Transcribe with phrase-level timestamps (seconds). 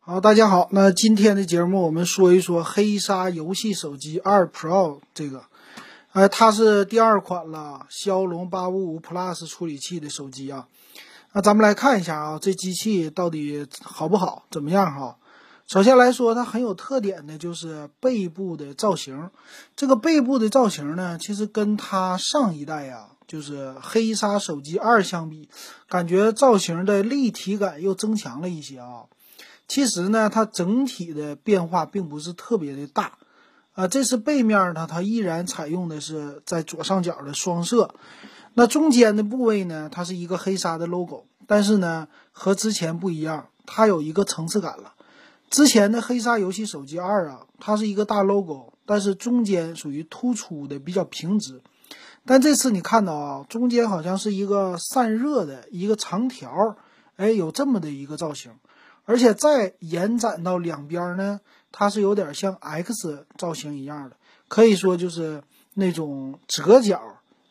[0.00, 5.44] 好，大家好，那今天的节目我们说一说黑鲨游戏手机二 Pro 这个，
[6.12, 10.66] 呃，它是第二款了，骁龙八五五 Plus 处理器的手机啊。
[11.34, 15.18] 那咱们来看一下啊，这机器到底好不好，怎么样哈？
[15.66, 19.28] 首先来说，它很有特点的就是背部的造型。
[19.76, 25.50] 这个背部的造型呢，其实跟它上一代呀，就是黑鲨手机二相比，
[25.86, 29.04] 感觉造型的立体感又增强了一些啊。
[29.68, 33.18] 其实呢，它整体的变化并不是特别的大，
[33.74, 37.94] 啊，这是背面呢，它依然采用的是在左上角的双色，
[38.54, 44.94] 那中间的部位呢，它是一个黑鲨的 logo，但是呢，和之前不一样，它有一个层次感了。
[45.50, 51.60] 之前的黑鲨游戏手机二啊，它是一个大 logo，但是中间属于突出的比较平直，
[52.24, 56.76] 但这次你看到啊，中间好像是一个散热的一个长条，
[57.16, 58.52] 哎，有这么的一个造型。
[59.08, 61.40] 而且再延展到两边呢，
[61.72, 64.16] 它是有点像 X 造型一样的，
[64.48, 67.00] 可以说就是那种折角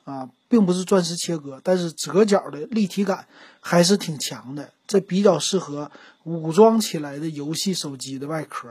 [0.06, 3.26] 啊，并不是钻石切割，但是折角的立体感
[3.59, 5.90] 还是挺强的，这比较适合
[6.26, 8.70] 武装起来的游戏手机的外壳。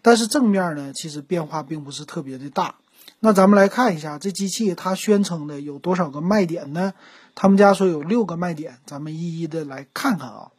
[0.00, 2.76] 但是正面呢，其实变化并不是特别的大。
[3.20, 6.94] 那咱们来看一下这机器，它宣称的有多少个卖点呢？
[7.34, 10.50] 他们家说有六个卖点，咱们一一的来看看啊。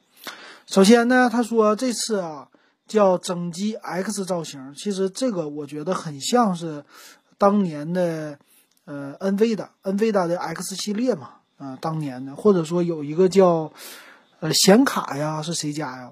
[0.69, 2.47] 首先呢，他说这次啊
[2.85, 6.85] 叫整机 X 造型，其实这个我觉得很像是
[7.39, 8.37] 当年的
[8.85, 13.73] 呃 NVIDIA，NVIDIA 的 X 系列嘛，啊当年的，或者说有一个叫
[14.41, 16.11] 呃显卡呀，是谁家呀？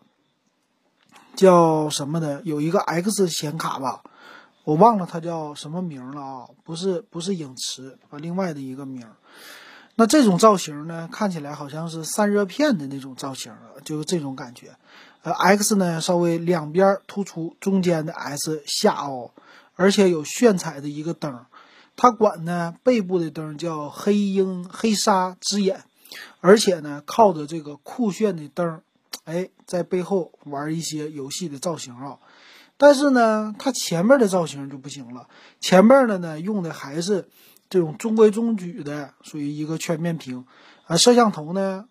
[1.36, 2.42] 叫什么的？
[2.44, 4.02] 有一个 X 显卡吧，
[4.64, 9.06] 我忘了它叫什么名了啊，不是不是影驰啊，另外的一个名。
[10.00, 13.52] 那这种造型呢，看起来好像是散热片的那种造型，
[13.84, 14.76] 就是这种感觉。
[15.24, 19.32] 呃，X 呢稍微两边突出，中间的 S 下凹，
[19.76, 21.46] 而且有炫彩的一个灯。
[21.96, 25.84] 它管呢背部的灯叫黑鹰黑鲨之眼，
[26.42, 28.82] 而且呢靠着这个酷炫的灯，
[29.24, 32.20] 哎，在背后玩一些游戏的造型啊。
[32.78, 35.28] 但是呢，它前面的造型就不行了，
[35.60, 37.28] 前面的呢用的还是。
[37.70, 40.46] 这种中规中矩的，属于一个全面屏，
[40.86, 41.86] 啊，摄像头呢，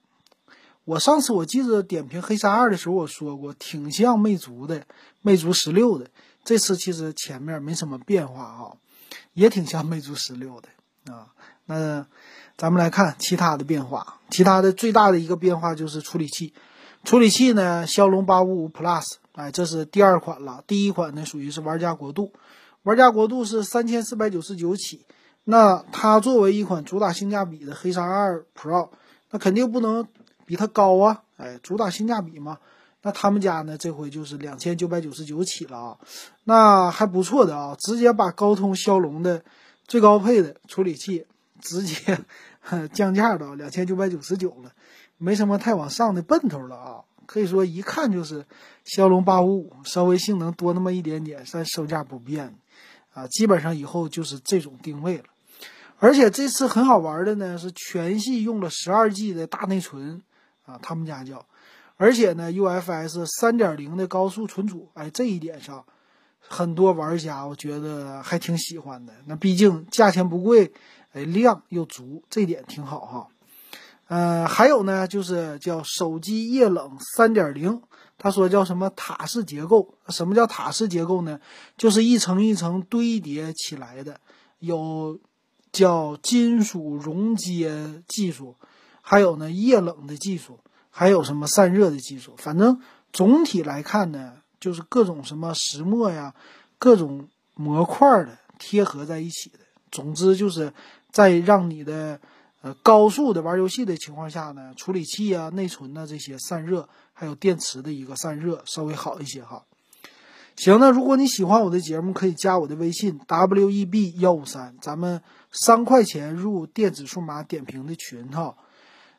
[0.85, 4.87] 我上次我记得点评黑鲨二的时候我说过，挺像魅族的，
[5.21, 6.11] 魅族十六的。
[6.45, 8.73] 这次其实前面没什么变化啊，
[9.35, 11.29] 也挺像魅族十六的啊。
[11.67, 12.07] 那
[12.57, 16.55] 咱们来看其他的变化，其他的最大的一个变化就是处理器，
[17.05, 22.33] 处理器呢，骁龙八五五 Plus，哎，这是第二款了，第一款呢属于是玩家国度，
[22.85, 25.05] 玩家国度是三千四百九十九起。
[25.49, 28.91] 那它作为一款主打性价比的黑鲨二 Pro，
[29.31, 30.09] 那肯定不能
[30.45, 31.23] 比它高啊！
[31.37, 32.59] 哎，主打性价比嘛。
[33.03, 35.99] 那他们家呢，这回就是两千九百九十九起了啊，
[36.43, 39.45] 那还不错的啊，直接把高通骁龙的
[39.87, 41.27] 最高配的处理器
[41.61, 42.19] 直接
[42.93, 44.73] 降价到两千九百九十九了，
[45.17, 47.05] 没什么太往上的奔头了啊。
[47.27, 48.45] 可以说一看就是
[48.85, 52.57] 骁龙八五五，稍微性能多那么一点点，但售价不变
[53.15, 55.25] 啊，基本上以后就是这种定位了。
[55.99, 60.23] 而且这次很好玩的呢，是全系用了十二 G 的大内存
[60.67, 61.47] 啊，他们家叫，
[61.97, 65.87] 而且呢 UFS 三点零的高速存储，哎，这一点上
[66.39, 69.15] 很多玩家我觉得还挺喜欢的。
[69.25, 70.71] 那毕竟价钱不贵，
[71.15, 73.29] 哎，量又足，这点挺好哈。
[74.09, 77.81] 嗯，还有呢，就是叫手机液冷三点零，
[78.19, 79.95] 他说叫什么塔式结构？
[80.11, 81.41] 什么叫塔式结构呢？
[81.79, 84.21] 就是一层一层堆叠起来的，
[84.59, 85.19] 有。
[85.77, 88.55] 叫金属熔接技术，
[89.03, 92.35] 还有呢液冷的技术，还有什么散热的技术。
[92.39, 92.81] 反正
[93.13, 96.33] 总体来看呢，就是各种什么石墨呀，
[96.79, 99.59] 各种模块的贴合在一起的。
[99.93, 100.73] 总之就是
[101.11, 102.19] 在让你的
[102.63, 109.63] 呃高速的玩游戏的情况下呢，处理器啊、内存呐这些散热，还有电池的一个散热稍微好一些哈。
[110.57, 115.21] 行，那如果你喜欢我的节目，可以加我的微信 w e b 幺五三，咱们
[115.57, 118.57] 三块钱入电子数码点评的群哈。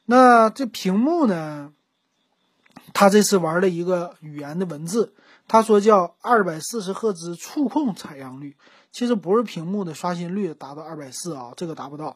[0.06, 1.74] 那这屏幕呢？
[2.94, 5.14] 他这次玩了一个语言的文字，
[5.48, 8.56] 他说叫二百四十赫兹触控采样率，
[8.94, 12.16] 其实不是屏幕的刷新率达到二百四啊，这个达不到。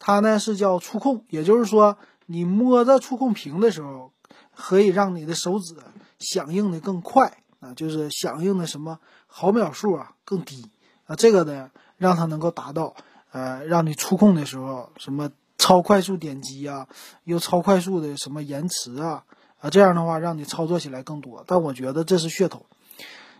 [0.00, 4.12] 它呢是叫触控，也就是说你摸着触控屏的时候，
[4.56, 5.76] 可以让你的手指
[6.18, 7.42] 响应的更快。
[7.60, 10.70] 啊，就是响应的什么毫秒数啊更低
[11.06, 12.96] 啊，这个呢让它能够达到
[13.32, 16.86] 呃，让你触控的时候什么超快速点击啊，
[17.24, 19.24] 又超快速的什么延迟啊，
[19.60, 21.44] 啊，这样的话让你操作起来更多。
[21.46, 22.66] 但我觉得这是噱头。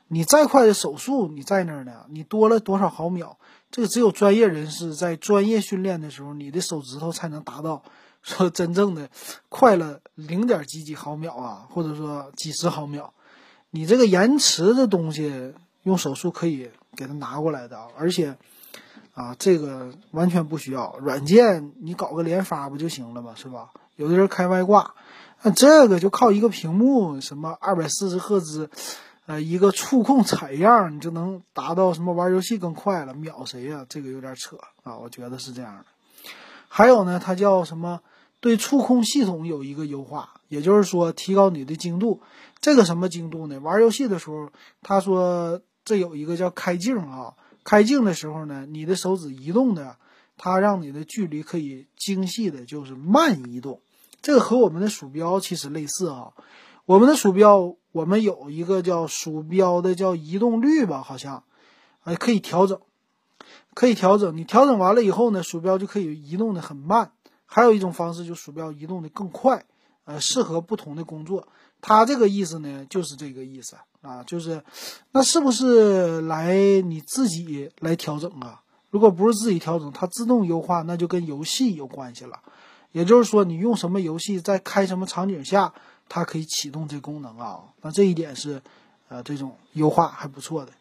[0.08, 3.38] 你再快的手速，你在那儿呢，你多了多少毫秒，
[3.70, 7.82] 这个只有专业人士在专业训练的时候，你的手指头才能达到
[8.22, 9.10] 说真正的
[9.50, 13.12] 快了零点几几毫秒啊，或者说几十毫秒。
[13.70, 15.52] 你这个延迟的东西，
[15.82, 18.38] 用手速可以给它拿过来的，而且
[19.18, 23.32] 啊，这个完全不需要软件，你搞个连发不就行了吗？
[23.34, 23.70] 是吧？
[23.96, 24.94] 有的人开外挂，
[25.42, 28.70] 那这个就靠一个屏幕，什么二百四十赫兹。
[29.26, 33.84] 呃，一个触控采样，你就能达到什么玩游戏更快了，秒谁呀？
[33.88, 35.84] 这个有点扯啊，我觉得是这样的。
[36.68, 38.00] 还有呢，它叫什么？
[38.40, 42.22] 对触控系统有一个优化，也就是说提高你的精度。
[42.60, 43.58] 这个什么精度呢？
[43.58, 44.50] 玩游戏的时候，
[44.80, 47.34] 他说这有一个叫开镜啊，
[47.68, 49.98] 开镜的时候呢，你的手指移动的，
[50.38, 53.82] 它让你的距离可以精细的，就是慢移动。
[54.22, 56.32] 这个和我们的鼠标其实类似啊。
[56.86, 61.44] 我们的鼠标，我们有一个叫鼠标的叫移动率吧，好像，
[62.04, 62.80] 哎，可以调整，
[63.74, 64.34] 可以调整。
[64.34, 67.12] 你调整完了以后呢，鼠标就可以移动的很慢。
[67.44, 69.66] 还有一种方式，就鼠标移动的更快，
[70.04, 71.46] 呃，适合不同的工作。
[71.80, 74.62] 它这个意思呢，就是这个意思啊，就是，
[75.12, 78.62] 那是不是来你自己来调整啊？
[78.90, 82.40] 如果不是自己调整，它自动优化，那就跟游戏有关系了。
[82.92, 85.72] 也就是说，你用什么游戏，在开什么场景下。
[86.10, 88.62] 它可以启动这功能啊，那这一点是，
[89.08, 90.72] 呃，这种优化还不错的。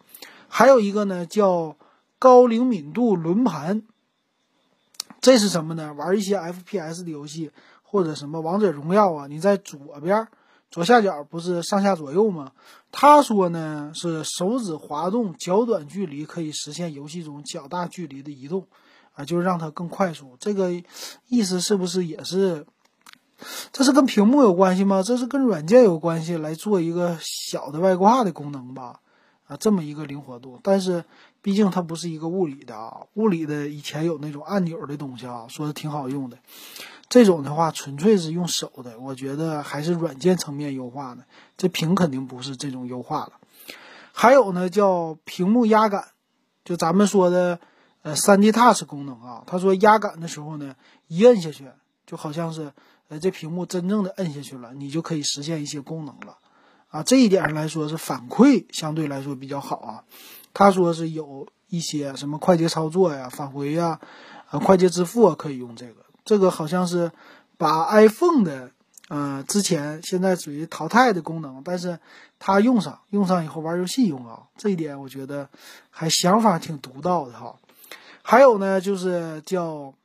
[0.48, 1.76] 还有一个呢，叫
[2.18, 3.84] 高灵敏度轮盘。
[5.20, 5.94] 这是什么呢？
[5.96, 7.52] 玩一些 FPS 的游戏
[7.84, 10.26] 或者什么王者荣耀啊，你在左边
[10.70, 12.52] 左下角不是上下左右吗？
[12.92, 18.68] 他说呢是手指滑动较短距离可以实现游戏中较大距离的移动，
[19.14, 20.36] 啊，就让它更快速。
[20.40, 20.72] 这个
[21.28, 22.66] 意思是不是也是？
[23.72, 25.04] 这是跟屏幕有关系吗？
[25.04, 29.00] 这是跟软件有关系，来做一个小的外挂的功能吧？
[29.46, 31.06] 啊，这么一个灵活度，但是
[31.42, 36.38] 毕竟它不是一个物理的啊，物理的以前有那种按钮的东西啊，说的挺好用的。
[37.10, 41.26] 这种的话纯粹是用手的，我觉得还是软件层面优化的。
[41.58, 43.34] 这屏肯定不是这种优化了。
[44.12, 46.10] 还有呢，叫屏幕压感，
[46.64, 47.60] 就咱们说的
[48.02, 49.44] 呃三 D Touch 功能啊。
[49.48, 50.76] 他说压感的时候呢，
[51.08, 51.66] 一摁下去
[52.06, 52.72] 就好像是。
[53.10, 56.38] 呃，这屏幕真正的摁下去了，你就可以实现一些功能了，
[56.90, 60.04] 啊，这一点上来说是反馈相对来说比较好啊。
[60.54, 63.98] 他说是有一些什么快捷操作呀、返回呀、
[64.50, 66.02] 啊快捷支付啊可以用这个。
[66.28, 67.12] 这个好像是
[67.58, 68.70] 把 iPhone 的，
[69.08, 71.98] 呃，之前现在属于淘汰的功能，但是
[72.38, 75.50] 它用上用上以后玩游戏用啊，这一点我觉得
[75.90, 77.56] 还想法挺独到的哈。
[78.22, 79.96] 还有呢，就是叫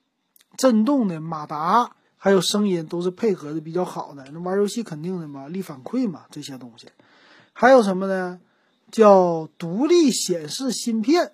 [0.56, 1.90] 震动的马达。
[2.24, 6.86] 还有声音都是配合的比较好的，那玩游戏肯定的嘛，力反馈嘛，这些东西。
[7.52, 8.38] 还有什么呢？
[8.92, 11.32] 叫独立显示芯片，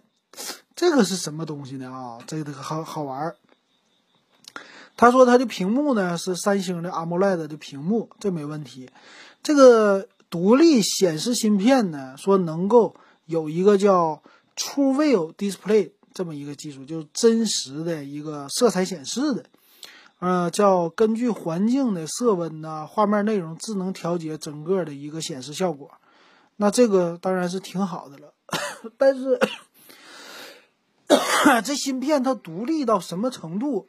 [0.74, 1.92] 这个是什么东西呢？
[1.92, 3.36] 啊，这个好好玩儿。
[4.98, 8.90] 他说他的屏幕呢是三星的 AMOLED 的屏幕，这没问题。
[9.44, 14.22] 这个独立显示芯片呢，说能够有一个叫
[14.56, 19.44] True View Display 这么一个技术，就是真实的一个色彩显示的。
[20.18, 25.92] 呃，叫根据环境的色温呐、画面内容智能调节整个的一个显示效果，
[26.56, 28.34] 那这个当然是挺好的了。
[28.98, 29.38] 但是
[31.64, 33.86] 这芯片它独立到什么程度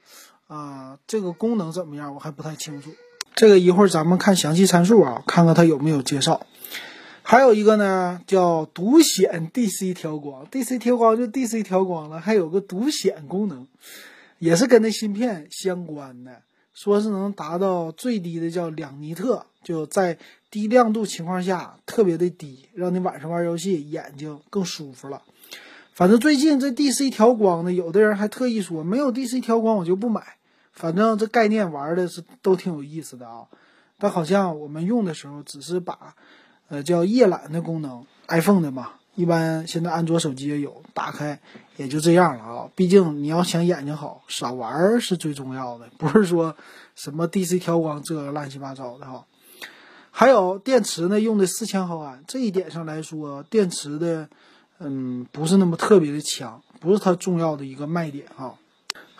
[0.49, 0.99] 啊？
[1.07, 2.13] 这个功能怎么样？
[2.13, 2.91] 我还不太清楚。
[3.35, 6.45] 这个一会儿咱们看详细参数啊，看看它有没有介绍。
[7.21, 13.67] 还有一个呢，叫独显 DC 调光，DC 调光就 DC 调光了，还有个独显功能。
[14.39, 16.41] 也是跟那芯片相关的，
[16.73, 20.17] 说是能达到最低的叫两尼特，就在
[20.49, 25.21] 低亮度情况下特别的低，让你晚上玩游戏眼睛更舒服了。
[25.93, 30.38] 反正最近这 DC 调光的，有的人还特意说没有 DC 调光我就不买。
[30.79, 33.45] 反正这概念玩的是都挺有意思的啊，
[33.97, 36.15] 但好像我们用的时候只是把，
[36.69, 38.93] 呃，叫夜览的功能，iPhone 的嘛。
[39.15, 41.37] 一般现在安卓手机也有，打开
[41.75, 42.69] 也就这样了啊。
[42.73, 46.55] 毕竟你要想眼睛好，少玩是最重要的， 不是说
[46.95, 49.25] 什么 DC 调光这个乱七八糟的哈。
[50.11, 54.29] 还有电池呢，用的四千毫安，这一点上来说，电池的
[54.79, 58.55] 嗯不是那么特别的强，不是它重要的一个卖点哈。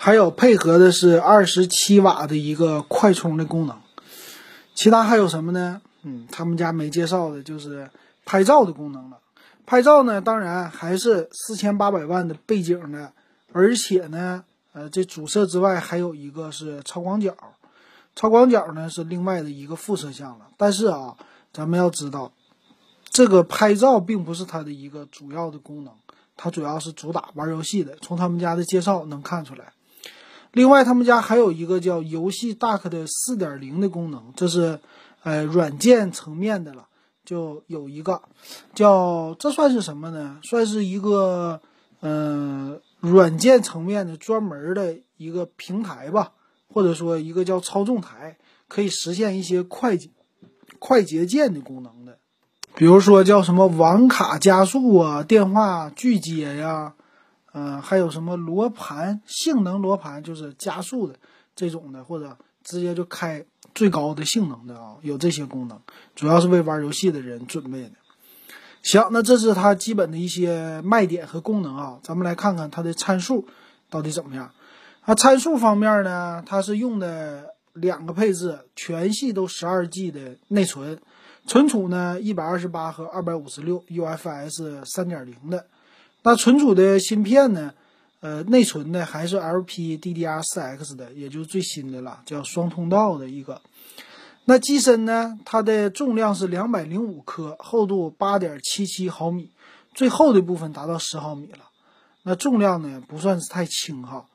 [0.02, 3.76] 还有配合的是二十七瓦的一个快充的功能，
[4.74, 5.82] 其他还有什么呢？
[6.04, 7.90] 嗯，他们家没介绍的就是
[8.24, 9.18] 拍照的功能了。
[9.66, 13.12] 拍照呢，当然还是四千八百万的背景的，
[13.52, 14.42] 而且呢，
[14.72, 17.36] 呃，这主摄之外还有一个是超广角，
[18.16, 20.48] 超广角呢是另外的一个副摄像了。
[20.56, 21.14] 但是啊，
[21.52, 22.32] 咱们要知道，
[23.10, 25.94] 这个拍照并不是它的一个主要的功能，
[26.38, 27.98] 它主要是主打玩游戏的。
[28.02, 29.74] 从他们家的介绍能看出来。
[30.52, 34.80] 另外，他们家还有一个叫游戏 Dock 的四点零的功能，这是
[35.24, 36.88] 呃软件层面的了。
[37.24, 38.24] 就有一个
[38.74, 40.40] 叫这算是什么呢？
[40.42, 41.62] 算是一个
[42.02, 46.32] 嗯软件层面的专门的一个平台吧，
[46.74, 48.38] 或者说一个叫操纵台，
[48.68, 50.10] 可以实现一些快捷
[50.80, 52.18] 快捷键的功能的。
[52.74, 56.96] 比如说叫什么网卡加速啊，电话拒接呀。
[57.54, 61.16] 嗯，还有什么罗盘性能罗盘，就是加速的
[61.56, 65.82] 这种的，或者直接就开最高的性能的啊，有这些功能，
[66.16, 67.92] 主要是为玩游戏的人准备的。
[68.84, 73.48] 行，那这是它基本的一些卖点和功能啊，咱们来看看它的参数
[73.90, 74.52] 到底怎么样。
[75.02, 81.00] 啊，参数方面呢，它是用的两个配置，全系都十二 G 的内存，
[81.48, 85.66] 存储呢一百二十八和二百五十六 UFS 三点零的。
[86.24, 87.74] 那存储的芯片呢？
[88.22, 93.62] 呃，内存呢还是 LPDDR4X 的，也就是最新的了，叫双通道的一个。
[94.44, 99.52] 那机身呢，它的重量是两百零五克，厚度八点七七毫米，
[99.94, 101.60] 最厚的部分达到十毫米了。
[102.24, 104.26] 那重量呢不算是太轻哈。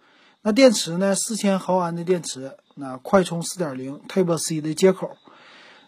[0.40, 5.10] 那电池呢，四千毫安的电池，那快充四点零 Type C 的接口。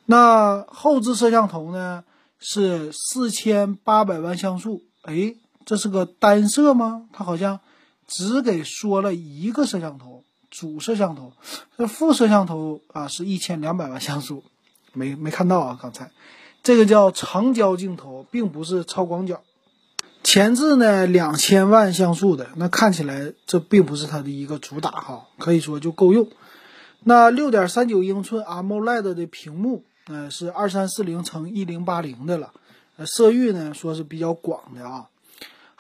[0.05, 2.05] 那后置摄像头呢
[2.39, 5.35] 是四千八百万像素，哎。
[5.67, 7.09] 这是个单摄吗？
[7.13, 7.61] 它好像
[8.07, 11.33] 只给说了一个摄像头，主摄像头。
[11.77, 14.45] 这副摄像头啊是一千两百万像素，
[14.93, 15.79] 没没看到啊？
[15.83, 16.13] 刚才
[16.63, 19.43] 这个叫长焦镜头，并不是超广角。
[20.23, 26.29] 前置呢两千万像素的，那看起来这并不是它的一个主打哈，可以说就够用。
[27.03, 32.53] 那六点三九英寸 AMOLED 的屏幕，呃是二三四零乘一零八零的了，
[32.97, 35.09] 呃色域呢说是比较广的啊。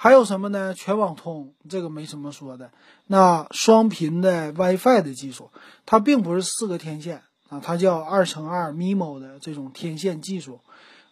[0.06, 0.72] 还有什么呢？
[0.72, 2.70] 全网通这个没什么说的。
[3.08, 5.50] 那双频的 WiFi 的技术，
[5.84, 10.60] 它并不是四个天线啊，它叫二乘二 MIMO 的这种天线技术。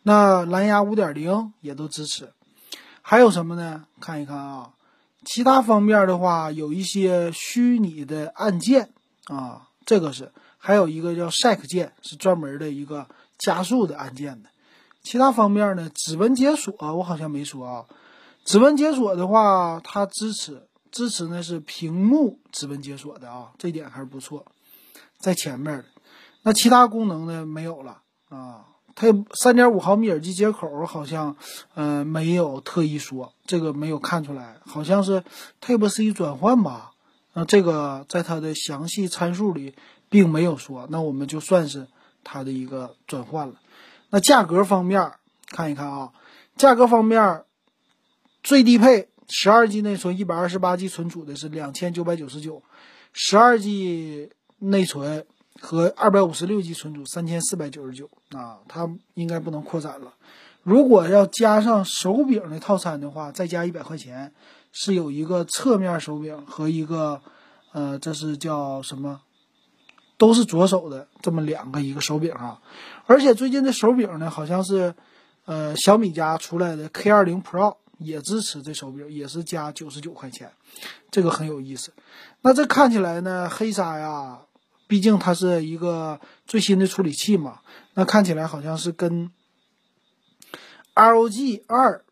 [0.05, 2.31] 那蓝牙五点零也都支持。
[3.03, 3.85] 还有什么呢？
[4.01, 4.71] 看一看啊，
[5.25, 8.91] 其他方面的话，有一些虚拟的按键
[9.25, 10.31] 啊，这个是。
[10.57, 13.09] 还有一个叫 Shake 键，是专门的一个
[13.39, 14.51] 加速的按键的。
[15.03, 15.91] 其他方面呢？
[15.93, 17.85] 指纹解锁我好像没说啊。
[18.45, 24.45] 指纹解锁的话，它支持支持呢是屏幕指纹解锁的啊，这点还是不错，
[25.19, 25.85] 在前面的。
[26.43, 28.67] 那其他功能呢没有了啊。
[28.95, 31.37] 它三点五毫米耳机接口好像，
[31.75, 35.25] 嗯，没有特意说，这个没有看出来，好像是
[35.61, 36.93] Type C 转换吧？
[37.33, 39.75] 那这个在它的详细参数里
[40.11, 41.89] 并没有说，那我们就算是
[42.23, 43.55] 它的一个转换了。
[44.11, 45.13] 那价格方面
[45.49, 46.13] 看一看啊，
[46.57, 47.43] 价格方面。
[48.45, 52.63] 最低配十二 G 内存、一百二十八 G 存储的是两千九百九十九，
[53.15, 55.25] 十二 G 内存
[55.59, 60.13] 和二百五十六 G 存储三千四百九十九啊，它应该不能扩展了。
[60.63, 64.31] 如果要加上手柄的套餐的话，再加一百块钱，
[64.73, 67.23] 是有一个侧面手柄和一个，
[67.73, 69.23] 呃，这是叫什么？
[70.19, 72.61] 都是左手的这么两个一个手柄啊。
[73.07, 74.95] 而且最近的手柄呢，好像是，
[75.47, 77.77] 呃，小米家出来的 K 二零 Pro。
[77.99, 80.51] 也支持这手柄，也是加九十九块钱，
[81.11, 81.93] 这个很有意思。
[82.43, 84.41] 那这看起来呢，黑鲨呀，
[84.87, 87.61] 毕竟它是一个最新的处理器嘛，
[87.95, 89.31] 那看起来好像是跟
[90.95, 92.05] ROG 二、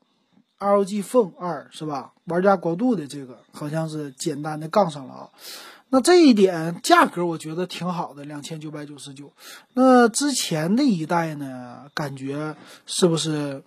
[0.58, 2.12] ROG Phone 二是吧？
[2.24, 5.30] 玩家国度的这个好像是简单的杠上了啊。
[5.90, 9.32] 那这一点价格我觉得挺好的，两千九百九十九。
[9.74, 13.62] 那之前的一代呢，感觉是不是？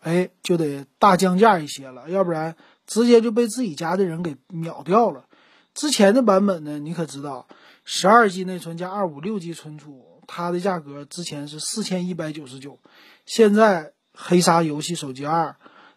[0.00, 2.56] 哎，就得大降价一些了，要不然
[2.86, 5.26] 直接就被自己家的人给秒掉了。
[5.74, 7.46] 之前的版本呢，你可知道，
[7.84, 12.78] 十二 G 内存加二五六 G 存储，它的价格之前是四千一百九十九，
[13.26, 15.54] 现在黑鲨游戏手机二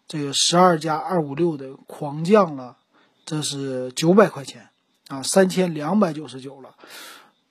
[0.08, 2.78] 这个十二加二五六的狂降了，
[3.26, 4.70] 这是九百块钱
[5.08, 6.76] 啊，三千两百九十九了。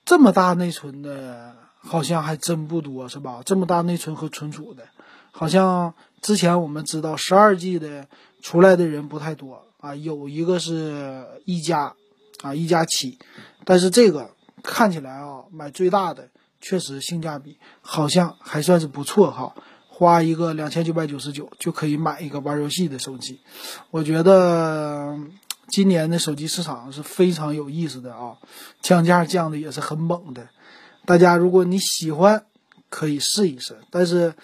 [0.04, 3.40] 这么大内存的，好像还真不多，是吧？
[3.44, 4.84] 这么大内存和存储的，
[5.30, 5.94] 好像。
[6.22, 8.06] 之前我们知道十二 G 的
[8.40, 11.94] 出来的人不太多啊，有一个是一加，
[12.42, 13.18] 啊一加七，
[13.64, 14.30] 但是这个
[14.62, 16.28] 看起来啊买最大的
[16.60, 19.52] 确实性价比好像还算是不错哈，
[19.88, 23.40] 花一个两千九百九十九就可以买一个玩游戏的手机，
[23.90, 25.18] 我觉得
[25.68, 28.36] 今年的手机市场是非常有意思的啊，
[28.80, 30.48] 降价降的也是很猛的，
[31.04, 32.44] 大家如果你喜欢，
[32.88, 33.78] 可以试一试。
[33.90, 34.34] 但是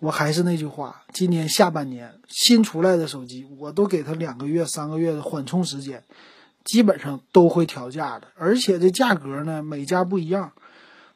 [0.00, 6.02] 我还是那句话，今年下半年新出来的手机，我都给它两个月、三个月的缓冲时间，
[6.64, 8.28] 基本上都会调价的。
[8.36, 10.52] 而且这价格呢，每家不一样，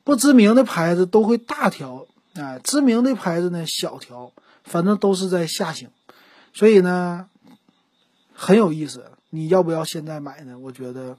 [0.04, 4.32] 不知名的牌子都会大调，啊，知名的牌子呢小调，
[4.64, 5.88] 反正都是在下行。
[6.52, 7.26] 所以呢，
[8.34, 9.06] 很有意思。
[9.30, 10.56] 你要不要现在买呢？
[10.58, 11.16] 我觉得，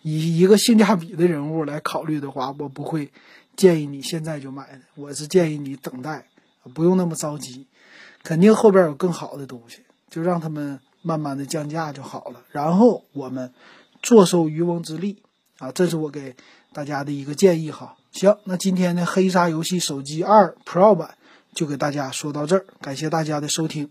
[0.00, 3.10] 以一个性价比的人物来考虑的话，我不会
[3.56, 4.80] 建议你现在就买的。
[4.94, 6.28] 我是建议你等待，
[6.74, 7.66] 不用那么着急，
[8.22, 12.42] 肯定后边有更好的东西，就让他们慢慢的降价就好了。
[12.50, 13.52] 然后我们
[14.02, 15.22] 坐收渔翁之利
[15.58, 16.36] 啊，这是我给
[16.72, 17.96] 大家的一个建议哈。
[18.12, 21.16] 行，那今天的黑鲨游戏手机二 Pro 版
[21.54, 23.90] 就给大家说到这儿，感谢大家的收听。